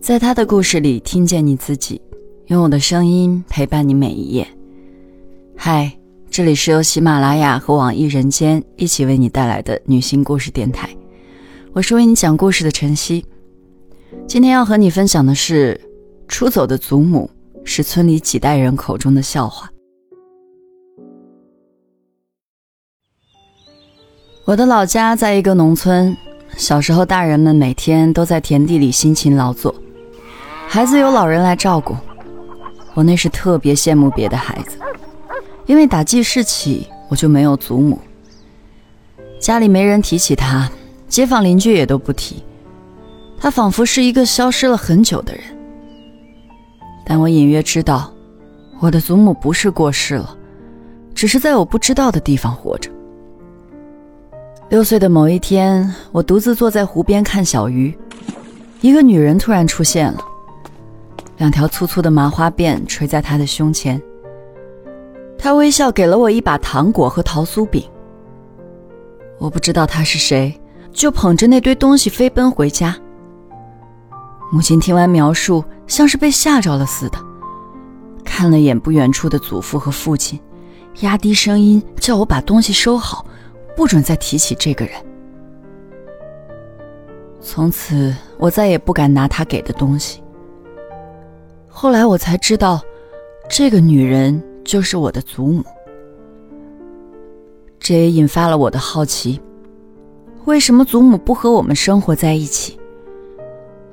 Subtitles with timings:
[0.00, 2.00] 在他的故事里听见你自己，
[2.46, 4.46] 用我的声音陪伴你每一页。
[5.56, 5.92] 嗨，
[6.30, 10.88] 这里是由喜马拉雅和网易人间一起为你带来的女性故事电台，
[11.72, 13.24] 我是为你讲故事的晨曦。
[14.26, 15.78] 今天要和你分享的是，
[16.26, 17.28] 出走的祖母
[17.64, 19.68] 是村里几代人口中的笑话。
[24.44, 26.16] 我的老家在一个农村，
[26.56, 29.74] 小时候大人们每天都在田地里辛勤劳作。
[30.70, 31.96] 孩子有老人来照顾，
[32.92, 34.76] 我那时特别羡慕别的孩子，
[35.64, 37.98] 因为打记事起我就没有祖母，
[39.40, 40.70] 家里没人提起他，
[41.08, 42.44] 街坊邻居也都不提，
[43.40, 45.42] 他仿佛是一个消失了很久的人。
[47.02, 48.12] 但我隐约知道，
[48.78, 50.36] 我的祖母不是过世了，
[51.14, 52.90] 只是在我不知道的地方活着。
[54.68, 57.96] 六岁的某一天，我独自坐在湖边看小鱼，
[58.82, 60.22] 一个女人突然出现了。
[61.38, 64.00] 两条粗粗的麻花辫垂在他的胸前。
[65.38, 67.82] 他微笑给了我一把糖果和桃酥饼。
[69.38, 70.52] 我不知道他是谁，
[70.92, 72.96] 就捧着那堆东西飞奔回家。
[74.50, 77.18] 母亲听完描述，像是被吓着了似的，
[78.24, 80.40] 看了眼不远处的祖父和父亲，
[81.00, 83.24] 压低声音叫我把东西收好，
[83.76, 84.94] 不准再提起这个人。
[87.40, 90.20] 从此，我再也不敢拿他给的东西。
[91.80, 92.82] 后来我才知道，
[93.48, 95.62] 这个女人就是我的祖母。
[97.78, 99.40] 这也引发了我的好奇：
[100.44, 102.76] 为什么祖母不和我们生活在一起？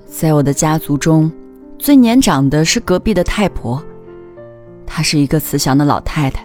[0.07, 1.31] 在我的家族中，
[1.77, 3.79] 最年长的是隔壁的太婆，
[4.87, 6.43] 她是一个慈祥的老太太。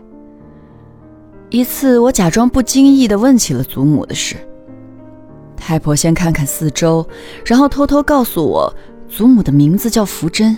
[1.49, 4.37] 一次，我假装不经意地问起了祖母的事，
[5.57, 7.03] 太婆先看看四周，
[7.47, 8.71] 然后偷偷告诉我，
[9.09, 10.55] 祖母的名字叫福珍。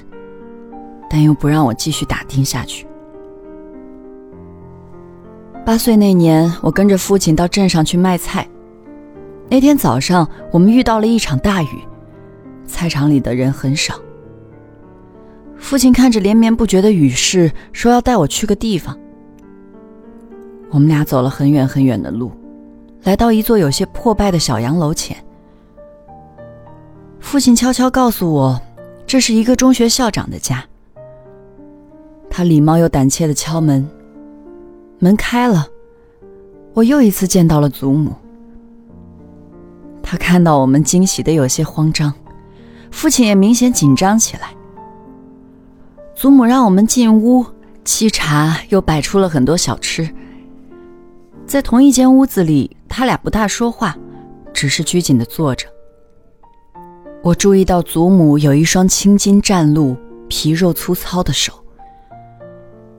[1.13, 2.87] 但又不让我继续打听下去。
[5.63, 8.49] 八岁那年，我跟着父亲到镇上去卖菜。
[9.51, 11.83] 那天早上，我们遇到了一场大雨，
[12.65, 13.95] 菜场里的人很少。
[15.59, 18.99] 父亲看着连绵不绝的雨势，说要带我去个地方。
[20.71, 22.33] 我们俩走了很远很远的路，
[23.03, 25.15] 来到一座有些破败的小洋楼前。
[27.21, 28.59] 父亲悄悄告诉我，
[29.07, 30.65] 这是一个中学校长的家。
[32.35, 33.87] 他礼貌又胆怯的敲门，
[34.99, 35.69] 门开了，
[36.73, 38.11] 我又一次见到了祖母。
[40.03, 42.11] 他看到我们，惊喜的有些慌张，
[42.91, 44.49] 父亲也明显紧张起来。
[46.15, 47.45] 祖母让我们进屋
[47.85, 50.09] 沏茶，又摆出了很多小吃。
[51.47, 53.95] 在同一间屋子里，他俩不大说话，
[54.55, 55.67] 只是拘谨的坐着。
[57.23, 59.95] 我注意到祖母有一双青筋湛露、
[60.29, 61.62] 皮肉粗糙的手。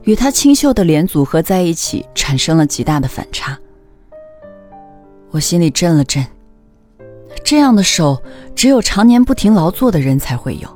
[0.04, 3.58] 与他清秀的脸组合在一起，产生了极大的反差。
[5.30, 6.24] 我心里震了震，
[7.42, 8.22] 这样的手
[8.54, 10.68] 只有常年不停劳作的人才会有。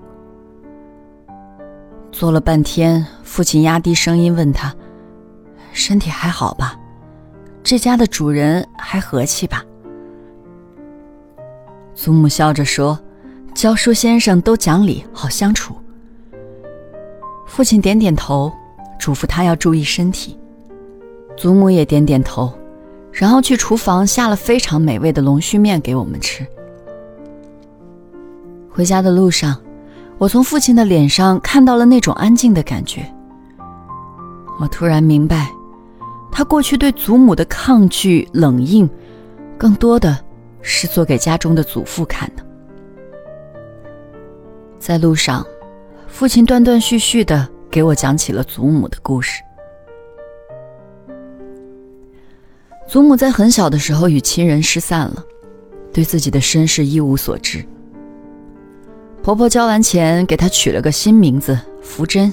[2.11, 4.75] 坐了半天，父亲压低声音问他
[5.73, 6.79] ：“身体还好吧？
[7.63, 9.63] 这家的主人还和气吧？”
[11.95, 12.99] 祖母笑着说
[13.55, 15.77] ：“教书先生都讲理，好相处。”
[17.47, 18.51] 父亲点点头。
[18.99, 20.37] 嘱咐他要注意身体，
[21.37, 22.53] 祖母也点点头，
[23.13, 26.47] 然后去厨房下了非常美味的龙须面给我们吃。
[28.69, 29.61] 回家的路上，
[30.19, 33.05] 我从父亲的脸上看到了那种安静的感觉。
[34.61, 35.51] 我突然明白，
[36.31, 38.89] 他过去对祖母的抗拒、冷硬，
[39.57, 40.19] 更多的
[40.61, 42.43] 是做给家中的祖父看的。
[44.79, 45.47] 在路上，
[46.09, 47.49] 父亲断断续续的。
[47.71, 49.43] 给我讲起了祖母的故事。
[52.89, 55.25] 祖母在很小的时候与亲人失散了，
[55.93, 57.65] 对自己的身世一无所知。
[59.23, 62.33] 婆婆交完钱，给她取了个新名字福珍。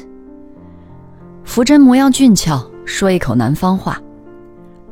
[1.43, 4.01] 福珍模样俊俏，说一口南方话，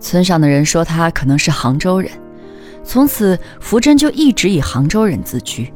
[0.02, 2.12] 村上的人说她可能是杭州人，
[2.84, 5.72] 从此福珍就一直以杭州人自居。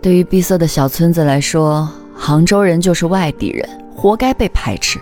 [0.00, 1.90] 对于闭塞的小村子来说，
[2.24, 5.00] 杭州人就是外地人，活该被排斥。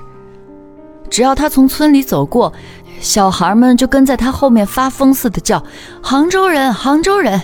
[1.11, 2.51] 只要他从村里走过，
[2.99, 5.63] 小孩们就跟在他后面发疯似的叫
[6.03, 7.39] ：“杭州人，杭州人。”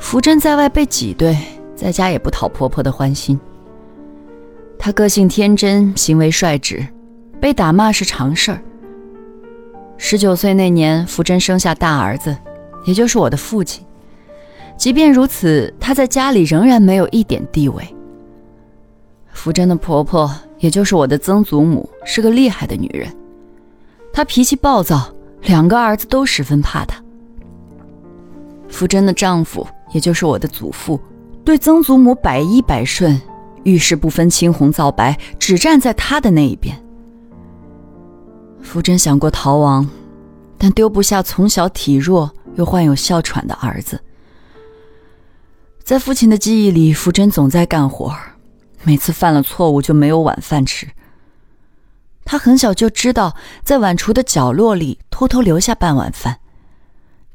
[0.00, 1.38] 福珍在外被挤兑，
[1.76, 3.38] 在家也不讨婆婆的欢心。
[4.76, 6.84] 他个性天真，行为率直，
[7.40, 8.60] 被打骂是常事儿。
[9.96, 12.36] 十九岁那年，福珍生下大儿子，
[12.86, 13.86] 也就是我的父亲。
[14.78, 17.84] 即便如此，她在家里仍然没有一点地位。
[19.32, 23.12] 福珍的婆婆，也就是我的曾祖母，是个厉害的女人，
[24.12, 26.96] 她脾气暴躁，两个儿子都十分怕她。
[28.68, 31.00] 福珍的丈夫，也就是我的祖父，
[31.44, 33.20] 对曾祖母百依百顺，
[33.64, 36.76] 遇事不分青红皂白，只站在她的那一边。
[38.60, 39.88] 福珍想过逃亡，
[40.56, 44.00] 但丢不下从小体弱又患有哮喘的儿子。
[45.88, 48.14] 在父亲的记忆里，福珍总在干活，
[48.82, 50.86] 每次犯了错误就没有晚饭吃。
[52.26, 56.40] 他很小就知道在碗橱的角落里偷偷留下半碗饭，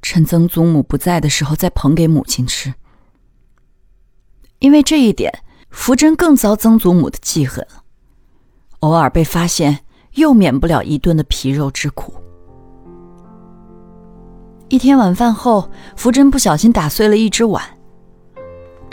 [0.03, 2.71] 趁曾祖母不在的时候再捧给母亲吃。
[4.59, 5.33] 因为这一点，
[5.71, 7.81] 福珍更遭曾祖母的记恨了，
[8.81, 9.79] 偶尔被发现。
[10.13, 12.13] 又免不了一顿的皮肉之苦。
[14.69, 17.72] 一天晚饭后，福珍不小心打碎了一只碗，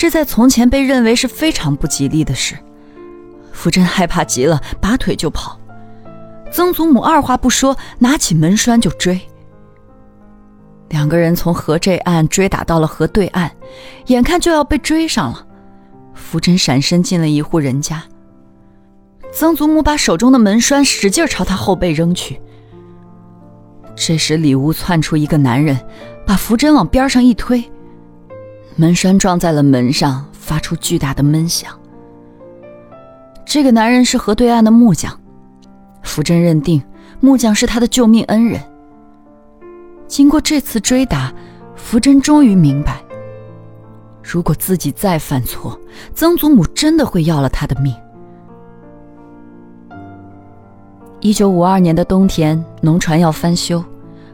[0.00, 2.56] 这在从前被认为是非常不吉利的事。
[3.52, 5.60] 福珍害怕极了，拔腿就跑。
[6.50, 9.20] 曾祖母二话不说，拿起门栓就追。
[10.88, 13.52] 两个人从河这岸追打到了河对岸，
[14.06, 15.46] 眼看就要被追上了，
[16.14, 18.02] 福珍闪身进了一户人家。
[19.30, 22.40] 曾祖母把手中的门栓使劲朝他后背扔去。
[23.94, 25.78] 这时，里屋窜出一个男人，
[26.26, 27.62] 把福珍往边上一推，
[28.76, 31.72] 门栓撞在了门上，发出巨大的闷响。
[33.44, 35.18] 这个男人是河对岸的木匠，
[36.02, 36.82] 福珍认定
[37.20, 38.60] 木匠是他的救命恩人。
[40.06, 41.32] 经过这次追打，
[41.74, 43.02] 福珍终于明白，
[44.22, 45.78] 如果自己再犯错，
[46.14, 47.94] 曾祖母真的会要了他的命。
[51.20, 53.84] 一九五二年的冬天，农船要翻修，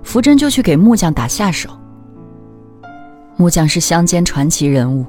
[0.02, 1.70] 福珍就去给木匠打下手。
[3.36, 5.04] 木匠是乡间传奇人物，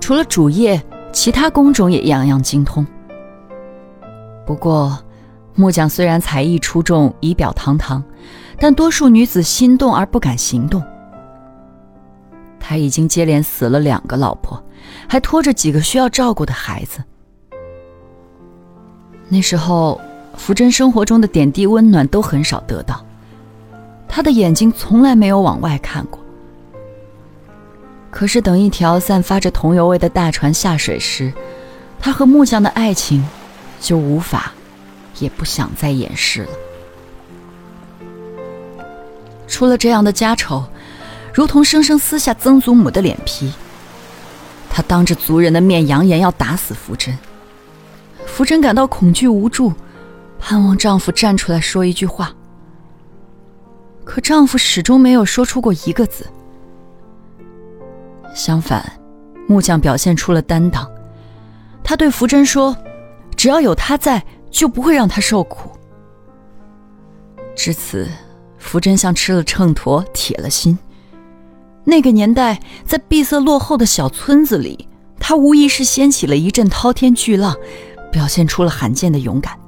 [0.00, 0.80] 除了主业，
[1.12, 2.86] 其他工种也样样精通。
[4.46, 4.98] 不过，
[5.54, 8.02] 木匠虽然才艺出众、仪表堂堂，
[8.58, 10.82] 但多数女子心动而不敢行动。
[12.60, 14.62] 他已经接连死了两个老婆，
[15.08, 17.02] 还拖着几个需要照顾的孩子。
[19.28, 20.00] 那时候。
[20.34, 23.04] 福珍生活中的点滴温暖都很少得到，
[24.08, 26.18] 他的眼睛从来没有往外看过。
[28.12, 31.32] 可是等一条散发着桐油味的大船下水时，
[31.98, 33.26] 他和木匠的爱情
[33.80, 34.52] 就无法，
[35.18, 36.48] 也不想再掩饰了。
[39.48, 40.62] 出了这样的家丑，
[41.32, 43.50] 如同生生撕下曾祖母的脸皮。
[44.68, 47.16] 他当着族人的面扬言要打死福珍，
[48.26, 49.72] 福珍感到恐惧无助。
[50.38, 52.30] 盼望丈夫站出来说一句话，
[54.04, 56.26] 可丈夫始终没有说出过一个字。
[58.34, 58.84] 相反，
[59.48, 60.90] 木匠表现出了担当，
[61.82, 62.76] 他对福珍说
[63.36, 65.70] ：“只要有他在，就不会让他受苦。”
[67.54, 68.08] 至此，
[68.58, 70.78] 福珍像吃了秤砣，铁了心。
[71.84, 74.88] 那个年代，在闭塞落后的小村子里，
[75.18, 77.54] 他无疑是掀起了一阵滔天巨浪，
[78.10, 79.58] 表现出了罕见的勇敢。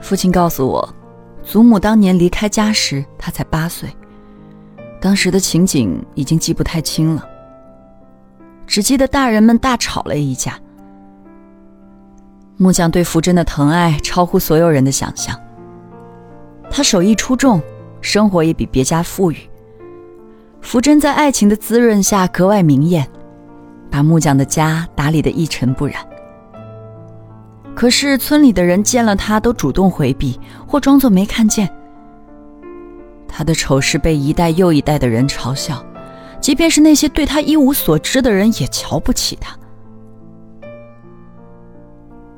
[0.00, 0.94] 父亲告诉我，
[1.42, 3.88] 祖母当年离开家时，他才八岁。
[5.04, 7.22] 当时的情景已经记不太清了，
[8.66, 10.58] 只记得大人们大吵了一架。
[12.56, 15.38] 木匠对福珍的疼爱超乎所有人的想象。
[16.70, 17.60] 他手艺出众，
[18.00, 19.36] 生活也比别家富裕。
[20.62, 23.06] 福珍在爱情的滋润下格外明艳，
[23.90, 25.96] 把木匠的家打理得一尘不染。
[27.74, 31.68] 可是村里的人见了他都主动回避，或装作没看见。
[33.36, 35.84] 他的丑事被一代又一代的人嘲笑，
[36.40, 39.58] 即便是那些对他一无所知的人也瞧不起他。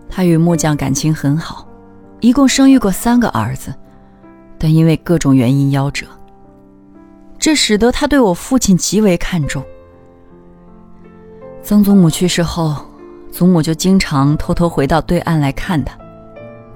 [0.08, 1.68] 他与木匠感情很好，
[2.20, 3.74] 一共生育过三个儿子，
[4.58, 6.06] 但因为各种原因夭折。
[7.38, 9.62] 这使得他对我父亲极为看重。
[11.62, 12.74] 曾祖母去世后。
[13.30, 15.94] 祖母就经常偷偷回到对岸来看他，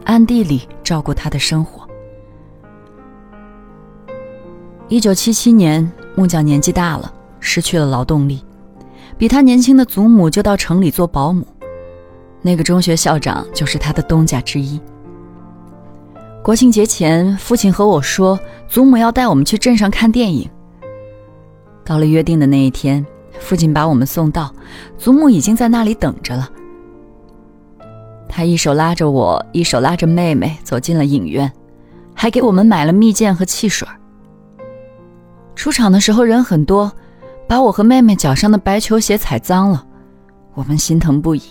[0.04, 1.79] 暗地里照顾他的生活。
[4.90, 8.44] 一九七七年，木匠年纪大了，失去了劳动力，
[9.16, 11.46] 比他年轻的祖母就到城里做保姆。
[12.42, 14.80] 那个中学校长就是他的东家之一。
[16.42, 18.36] 国庆节前，父亲和我说，
[18.68, 20.50] 祖母要带我们去镇上看电影。
[21.84, 23.06] 到了约定的那一天。
[23.38, 24.52] 父亲把我们送到，
[24.98, 26.50] 祖母已经在那里等着了。
[28.28, 31.50] 他一手拉着我，一手拉着妹妹走进了影院，
[32.12, 33.88] 还给我们买了蜜饯和汽水。
[35.60, 36.90] 出场的时候人很多，
[37.46, 39.84] 把我和妹妹脚上的白球鞋踩脏了，
[40.54, 41.42] 我们心疼不已。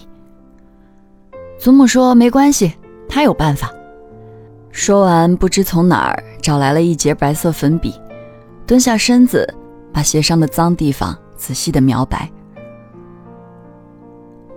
[1.59, 2.73] 祖母说没关系，
[3.07, 3.71] 她有办法。
[4.71, 7.93] 说完，不知从哪儿找来了一截白色粉笔，
[8.65, 9.47] 蹲下身子，
[9.93, 12.27] 把鞋上的脏地方仔细的描白。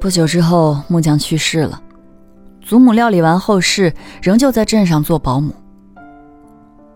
[0.00, 1.78] 不久之后，木匠去世了，
[2.62, 3.92] 祖母料理完后事，
[4.22, 5.52] 仍旧在镇上做保姆。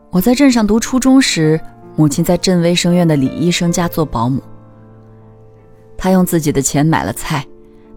[0.08, 1.60] 我在镇上读初中时，
[1.96, 4.40] 母亲在镇卫生院的李医生家做保姆。
[5.96, 7.44] 她用自己的钱买了菜，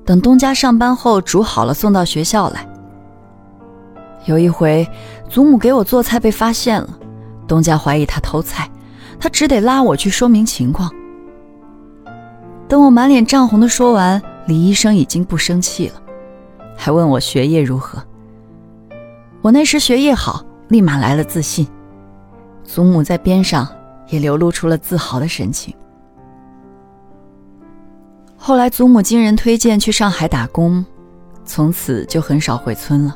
[0.05, 2.65] 等东家上班后煮好了送到学校来。
[4.25, 4.87] 有一回，
[5.29, 6.89] 祖母给我做菜被发现了，
[7.47, 8.69] 东家怀疑他偷菜，
[9.19, 10.89] 他只得拉我去说明情况。
[12.67, 16.01] 等我满脸涨红的说完，李医生已经不生气了，
[16.77, 18.01] 还问我学业如何。
[19.41, 21.67] 我那时学业好，立马来了自信。
[22.63, 23.67] 祖母在边上
[24.09, 25.73] 也流露出了自豪的神情。
[28.35, 30.85] 后来，祖母经人推荐去上海打工，
[31.45, 33.15] 从此就很少回村了。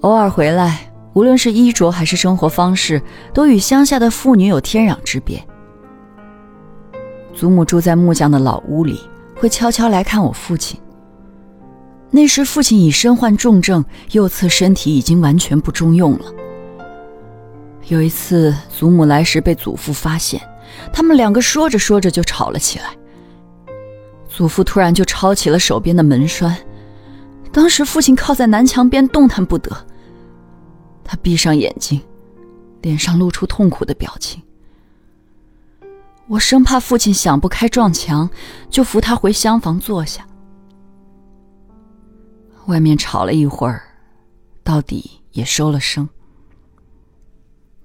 [0.00, 3.02] 偶尔回来，无论是衣着还是生活方式，
[3.34, 5.44] 都与乡下的妇女有天壤之别。
[7.34, 9.00] 祖母住在木匠的老屋里，
[9.36, 10.80] 会悄悄来看我父亲。
[12.10, 16.26] 那时父亲已身患重症，右侧身体已经完全不中用了。
[17.88, 20.40] 有一次，祖母来时被祖父发现，
[20.92, 22.96] 他们两个说着说着就吵了起来。
[24.28, 26.56] 祖父突然就抄起了手边的门栓，
[27.52, 29.70] 当时父亲靠在南墙边动弹不得。
[31.04, 32.00] 他闭上眼睛，
[32.80, 34.42] 脸上露出痛苦的表情。
[36.28, 38.30] 我生怕父亲想不开撞墙，
[38.70, 40.26] 就扶他回厢房坐下。
[42.66, 43.82] 外面吵了一会儿，
[44.62, 46.08] 到底也收了声。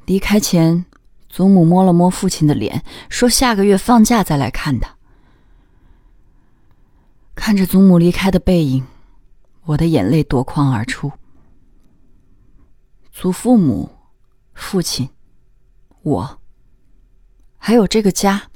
[0.07, 0.85] 离开前，
[1.27, 4.95] 祖母摸了摸父亲的脸，说：“下个月放假再来看他。”
[7.35, 8.85] 看着祖母离开的背影，
[9.65, 11.11] 我的眼泪夺眶而出。
[13.11, 13.89] 祖父母、
[14.53, 15.09] 父亲、
[16.03, 16.39] 我，
[17.57, 18.49] 还有这个家，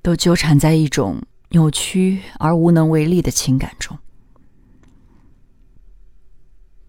[0.00, 3.98] 都纠缠在一种扭曲而无能为力的情感中。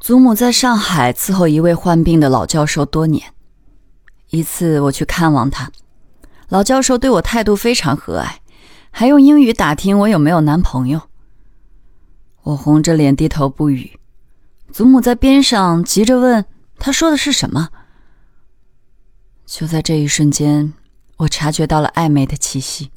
[0.07, 3.33] 祖母在上海伺候一位患病的老教授多年。
[4.29, 5.69] 一次我去看望他，
[6.47, 8.35] 老教授对我态度非常和蔼，
[8.89, 11.01] 还用英语打听我有没有男朋友。
[12.43, 13.99] 我红着脸低头不语。
[14.71, 16.45] 祖母在边上急着问
[16.79, 17.67] ：“他说的是什么？”
[19.45, 20.71] 就在这一瞬间，
[21.17, 22.91] 我察觉到了暧昧的气息。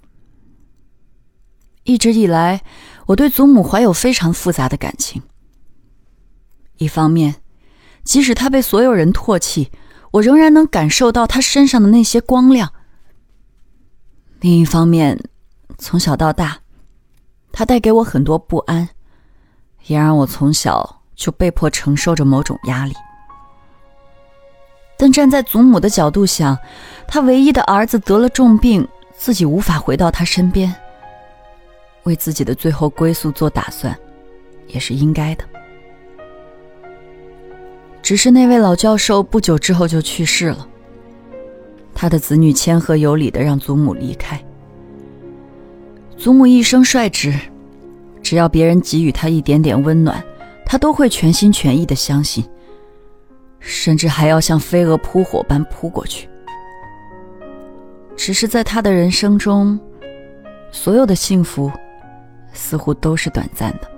[1.83, 2.63] 一直以来，
[3.07, 5.21] 我对祖母怀有非常复杂的感情。
[6.81, 7.37] 一方面，
[8.03, 9.71] 即使他被所有人唾弃，
[10.13, 12.69] 我仍然能感受到他身上的那些光亮；
[14.41, 15.23] 另一方面，
[15.79, 16.61] 从小到大，
[17.53, 18.89] 他带给我很多不安，
[19.87, 20.97] 也让我从小。
[21.21, 22.95] 就被迫承受着某种压力，
[24.97, 26.57] 但站在祖母的角度想，
[27.07, 30.75] 他唯一的儿子得了重病，自己无法回到他身边，
[32.05, 33.95] 为自己的最后归宿做打算，
[34.69, 35.45] 也是应该的。
[38.11, 40.67] 只是那位老教授不久之后就去世了，
[41.95, 44.45] 他的子女谦和有礼的让祖母离开。
[46.17, 47.33] 祖母一生率直，
[48.21, 50.21] 只要别人给予他一点点温暖。
[50.67, 52.45] 他都会全心全意的相信，
[53.61, 56.29] 甚至还要像飞蛾扑火般扑过去。
[58.17, 59.79] 只是在他的人生中，
[60.73, 61.71] 所有的幸福
[62.53, 63.89] 似乎都是短暂的。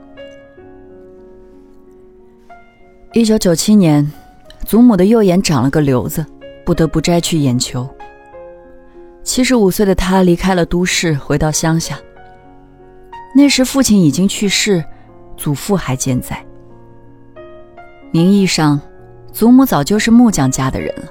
[3.15, 4.11] 一九九七年，
[4.65, 6.25] 祖母的右眼长了个瘤子，
[6.65, 7.87] 不得不摘去眼球。
[9.23, 11.99] 七十五岁的他离开了都市，回到乡下。
[13.37, 14.83] 那时父亲已经去世，
[15.37, 16.43] 祖父还健在。
[18.11, 18.81] 名义上，
[19.31, 21.05] 祖母早就是木匠家的人了。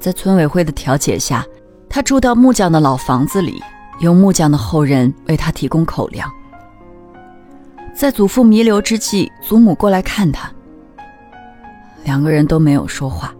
[0.00, 1.44] 在村委会的调解下，
[1.90, 3.62] 他住到木匠的老房子里，
[4.00, 6.26] 由木匠的后人为他提供口粮。
[7.94, 10.50] 在祖父弥留之际，祖母过来看他，
[12.04, 13.34] 两个人都没有说话。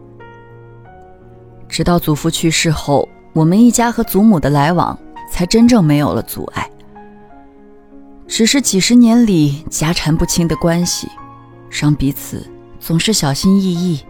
[1.69, 4.99] 直到祖父去世后，我们一家和祖母的来往
[5.31, 6.69] 才真正没有了阻碍。
[8.27, 11.09] 只是几十年里夹缠不清的关系。
[11.77, 12.47] 让彼此
[12.79, 14.01] 总是小心翼翼，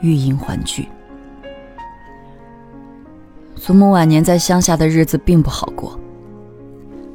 [0.00, 0.86] 欲迎还拒。
[3.56, 5.98] 祖母晚年在乡下的日子并不好过，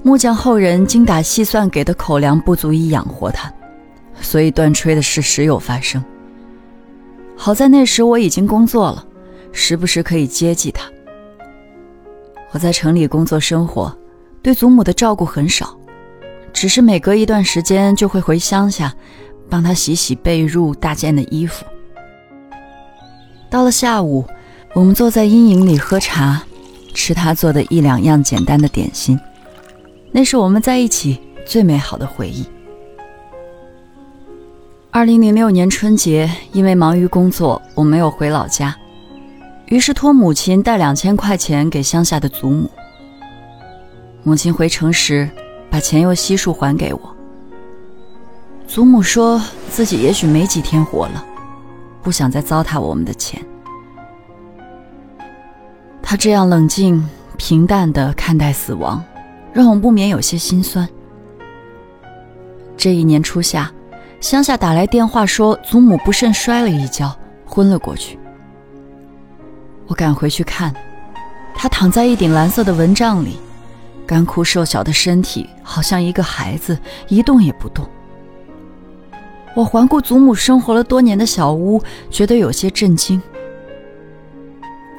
[0.01, 3.49] 木匠后人精打细算给的口粮不足以养活他，
[4.19, 6.03] 所以断炊的事时有发生。
[7.35, 9.05] 好在那时我已经工作了，
[9.51, 10.89] 时不时可以接济他。
[12.51, 13.95] 我在城里工作生活，
[14.41, 15.75] 对祖母的照顾很少，
[16.53, 18.93] 只是每隔一段时间就会回乡下，
[19.49, 21.65] 帮她洗洗被褥、大件的衣服。
[23.49, 24.25] 到了下午，
[24.73, 26.43] 我们坐在阴影里喝茶，
[26.93, 29.19] 吃她做的一两样简单的点心，
[30.11, 32.45] 那是我们在一起最美好的回忆。
[34.95, 38.77] 二零零六年春节，因为忙于工作，我没有回老家。
[39.65, 42.69] 于是托母亲带两千块钱给乡下的祖母。
[44.21, 45.27] 母亲回城时，
[45.67, 47.15] 把钱又悉数还给我。
[48.67, 51.25] 祖母说自己也许没几天活了，
[52.03, 53.43] 不想再糟蹋我们的钱。
[56.03, 57.03] 她这样冷静
[57.35, 59.03] 平淡地看待死亡，
[59.53, 60.87] 让我不免有些心酸。
[62.77, 63.71] 这一年初夏，
[64.23, 67.13] 乡下打来电话说祖母不慎摔了一跤，
[67.45, 68.17] 昏了过去。
[69.85, 70.73] 我赶回去看，
[71.53, 73.37] 他躺在一顶蓝色的蚊帐里，
[74.07, 77.85] 干枯瘦小的身体好像一个孩子，一动也不动。
[79.53, 83.21] 我环顾祖母生活了多年的小屋，觉得有些震惊。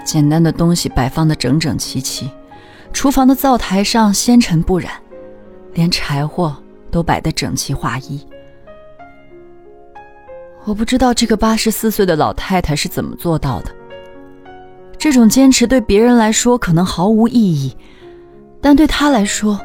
[0.04, 2.30] 简单的东西摆放的整整齐齐，
[2.92, 4.92] 厨房的灶台上纤尘不染，
[5.72, 6.54] 连柴火
[6.90, 8.20] 都摆得整齐划一。
[10.66, 13.70] 我不知道这个八十四岁的老太太是怎么做到的。
[14.98, 17.76] 这种坚持对别人来说可能毫无意义，
[18.62, 19.60] 但对她来说，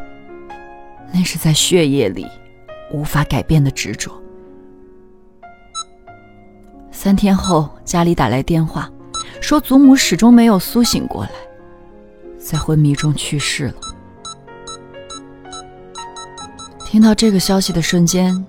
[1.13, 2.27] 那是在血液里
[2.91, 4.11] 无法改变的执着。
[6.91, 8.91] 三天后，家里打来电话，
[9.39, 11.31] 说祖母始终没有苏醒过来，
[12.37, 13.75] 在昏迷中去世了。
[16.85, 18.45] 听到这个消息的瞬间，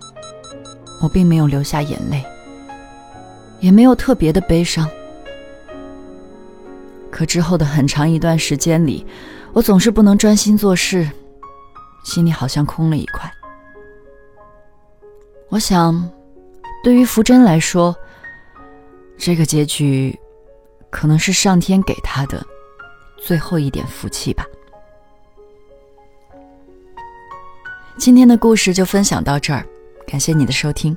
[1.01, 2.25] 我并没有流下眼泪，
[3.61, 4.89] 也没有特别的悲伤。
[7.11, 9.07] 可之后的很长一段时间里，
[9.53, 11.09] 我总是不能专心做事，
[12.05, 13.31] 心里好像空了一块。
[15.49, 16.09] 我想，
[16.83, 17.95] 对于福珍来说，
[19.19, 20.19] 这个结局
[20.89, 22.45] 可能是上天给他的
[23.19, 24.47] 最后一点福气吧。
[27.99, 29.67] 今天的故事就分享到这儿，
[30.07, 30.97] 感谢你的收听，